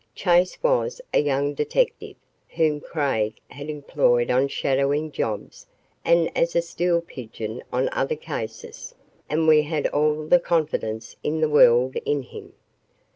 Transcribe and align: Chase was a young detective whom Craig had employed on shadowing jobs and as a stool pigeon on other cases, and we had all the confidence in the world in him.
Chase 0.15 0.57
was 0.63 0.99
a 1.13 1.19
young 1.21 1.53
detective 1.53 2.15
whom 2.49 2.81
Craig 2.81 3.39
had 3.49 3.69
employed 3.69 4.31
on 4.31 4.47
shadowing 4.47 5.11
jobs 5.11 5.67
and 6.03 6.35
as 6.35 6.55
a 6.55 6.61
stool 6.63 7.01
pigeon 7.01 7.61
on 7.71 7.87
other 7.91 8.15
cases, 8.15 8.95
and 9.29 9.47
we 9.47 9.61
had 9.61 9.85
all 9.89 10.25
the 10.25 10.39
confidence 10.39 11.15
in 11.21 11.39
the 11.39 11.49
world 11.49 11.97
in 12.03 12.23
him. 12.23 12.53